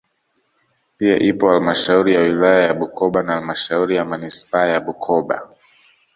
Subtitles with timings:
[0.97, 5.49] Pia ipo halmashauri ya wilaya ya Bukoba na halmashuri ya manispaa ya Bukoba